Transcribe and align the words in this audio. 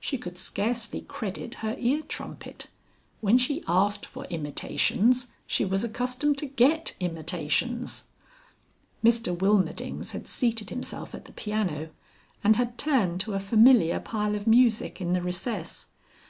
She 0.00 0.18
could 0.18 0.36
scarcely 0.36 1.02
credit 1.02 1.54
her 1.62 1.76
ear 1.78 2.02
trumpet. 2.02 2.66
When 3.20 3.38
she 3.38 3.62
asked 3.68 4.06
for 4.06 4.24
Imitations 4.24 5.28
she 5.46 5.64
was 5.64 5.84
accustomed 5.84 6.36
to 6.38 6.46
get 6.46 6.96
Imitations. 6.98 8.08
Mr 9.04 9.38
Wilmerdings 9.38 10.10
had 10.10 10.26
seated 10.26 10.70
himself 10.70 11.14
at 11.14 11.26
the 11.26 11.32
piano, 11.32 11.90
and 12.42 12.56
had 12.56 12.76
turned 12.76 13.20
to 13.20 13.34
a 13.34 13.38
familiar 13.38 14.00
pile 14.00 14.34
of 14.34 14.48
music 14.48 15.00
in 15.00 15.12
the 15.12 15.22
recess. 15.22 15.86